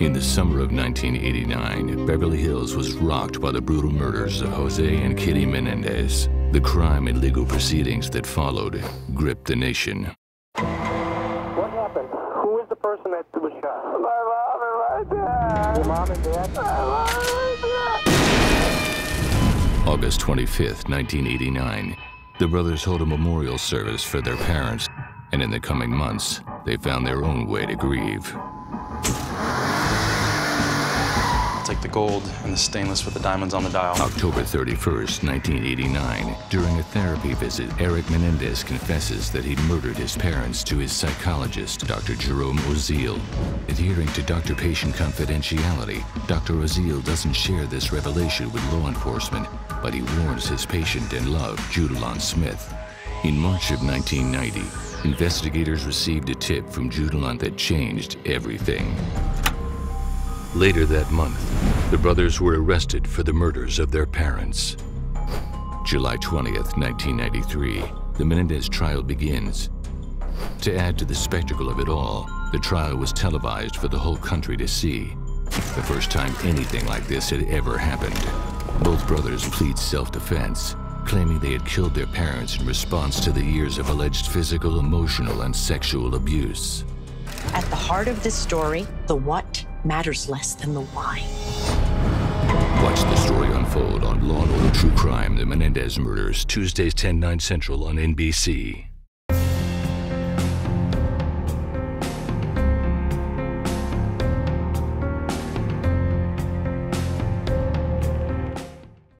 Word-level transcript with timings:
In 0.00 0.12
the 0.14 0.22
summer 0.22 0.60
of 0.60 0.72
1989, 0.72 2.06
Beverly 2.06 2.38
Hills 2.38 2.74
was 2.74 2.94
rocked 2.94 3.38
by 3.38 3.50
the 3.50 3.60
brutal 3.60 3.90
murders 3.90 4.40
of 4.40 4.48
Jose 4.48 4.96
and 4.96 5.14
Kitty 5.14 5.44
Menendez. 5.44 6.30
The 6.52 6.60
crime 6.62 7.06
and 7.06 7.20
legal 7.20 7.44
proceedings 7.44 8.08
that 8.10 8.24
followed 8.24 8.82
gripped 9.12 9.44
the 9.44 9.56
nation. 9.56 10.10
What 10.54 11.70
happened? 11.72 12.08
Who 12.36 12.62
is 12.62 12.68
the 12.70 12.76
person 12.76 13.10
that 13.10 13.26
was 13.34 13.52
shot? 13.60 14.00
My 14.00 14.22
mom 14.24 14.62
and 14.62 14.78
my 14.80 15.26
dad. 15.26 15.76
Your 15.76 15.84
mom 15.84 16.10
and 16.10 16.24
dad? 16.24 16.54
My 16.54 16.62
mom 16.62 17.08
and 17.36 17.60
dad. 19.84 19.86
August 19.86 20.20
25th, 20.20 20.88
1989. 20.88 21.94
The 22.38 22.48
brothers 22.48 22.82
hold 22.84 23.02
a 23.02 23.06
memorial 23.06 23.58
service 23.58 24.02
for 24.02 24.22
their 24.22 24.36
parents, 24.36 24.88
and 25.32 25.42
in 25.42 25.50
the 25.50 25.60
coming 25.60 25.90
months, 25.90 26.40
they 26.64 26.78
found 26.78 27.06
their 27.06 27.22
own 27.22 27.46
way 27.46 27.66
to 27.66 27.76
grieve. 27.76 28.34
Gold 31.90 32.22
and 32.44 32.52
the 32.52 32.56
stainless 32.56 33.04
with 33.04 33.14
the 33.14 33.20
diamonds 33.20 33.54
on 33.54 33.64
the 33.64 33.70
dial. 33.70 33.94
October 34.00 34.42
31st, 34.42 35.24
1989. 35.26 36.36
During 36.48 36.78
a 36.78 36.82
therapy 36.84 37.34
visit, 37.34 37.68
Eric 37.80 38.08
Menendez 38.10 38.62
confesses 38.62 39.30
that 39.30 39.44
he'd 39.44 39.60
murdered 39.62 39.96
his 39.96 40.16
parents 40.16 40.62
to 40.64 40.78
his 40.78 40.92
psychologist, 40.92 41.86
Dr. 41.86 42.14
Jerome 42.14 42.58
Oziel. 42.70 43.20
Adhering 43.68 44.08
to 44.08 44.22
doctor-patient 44.22 44.94
confidentiality, 44.94 46.02
Dr. 46.26 46.54
Oziel 46.54 47.04
doesn't 47.04 47.34
share 47.34 47.66
this 47.66 47.92
revelation 47.92 48.50
with 48.52 48.72
law 48.72 48.88
enforcement, 48.88 49.46
but 49.82 49.94
he 49.94 50.02
warns 50.18 50.48
his 50.48 50.64
patient 50.64 51.12
and 51.12 51.32
love, 51.32 51.58
Judalon 51.70 52.20
Smyth. 52.20 52.72
In 53.24 53.38
March 53.38 53.70
of 53.70 53.82
1990, 53.82 55.08
investigators 55.08 55.84
received 55.84 56.30
a 56.30 56.34
tip 56.34 56.68
from 56.68 56.88
Judalon 56.90 57.38
that 57.40 57.56
changed 57.56 58.16
everything. 58.26 58.96
Later 60.54 60.84
that 60.86 61.10
month, 61.12 61.38
the 61.90 61.98
brothers 61.98 62.40
were 62.40 62.62
arrested 62.62 63.04
for 63.04 63.24
the 63.24 63.32
murders 63.32 63.80
of 63.80 63.90
their 63.90 64.06
parents. 64.06 64.76
July 65.84 66.16
20th, 66.18 66.78
1993, 66.78 67.82
the 68.16 68.24
Menendez 68.24 68.68
trial 68.68 69.02
begins. 69.02 69.70
To 70.60 70.76
add 70.76 70.96
to 70.98 71.04
the 71.04 71.16
spectacle 71.16 71.68
of 71.68 71.80
it 71.80 71.88
all, 71.88 72.30
the 72.52 72.60
trial 72.60 72.96
was 72.96 73.12
televised 73.12 73.74
for 73.74 73.88
the 73.88 73.98
whole 73.98 74.16
country 74.16 74.56
to 74.58 74.68
see. 74.68 75.16
The 75.46 75.82
first 75.82 76.12
time 76.12 76.32
anything 76.44 76.86
like 76.86 77.08
this 77.08 77.30
had 77.30 77.42
ever 77.48 77.76
happened. 77.76 78.24
Both 78.84 79.08
brothers 79.08 79.48
plead 79.48 79.76
self-defense, 79.76 80.76
claiming 81.06 81.40
they 81.40 81.54
had 81.54 81.66
killed 81.66 81.94
their 81.94 82.06
parents 82.06 82.56
in 82.56 82.66
response 82.66 83.18
to 83.24 83.32
the 83.32 83.44
years 83.44 83.78
of 83.78 83.88
alleged 83.88 84.28
physical, 84.28 84.78
emotional, 84.78 85.40
and 85.42 85.54
sexual 85.54 86.14
abuse. 86.14 86.84
At 87.52 87.64
the 87.64 87.76
heart 87.76 88.06
of 88.06 88.22
this 88.22 88.36
story, 88.36 88.86
the 89.08 89.16
what 89.16 89.66
matters 89.84 90.28
less 90.28 90.54
than 90.54 90.74
the 90.74 90.82
why. 90.82 91.24
On 93.80 94.28
Law 94.28 94.40
& 94.40 94.52
Order 94.52 94.74
True 94.74 94.90
Crime, 94.90 95.36
The 95.36 95.46
Menendez 95.46 95.98
Murders, 95.98 96.44
Tuesdays 96.44 96.92
10, 96.92 97.18
9 97.18 97.40
central 97.40 97.84
on 97.84 97.96
NBC. 97.96 98.89